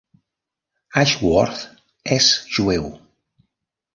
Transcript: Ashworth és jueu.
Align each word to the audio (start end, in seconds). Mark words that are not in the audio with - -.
Ashworth 1.01 1.61
és 2.17 2.31
jueu. 2.55 2.87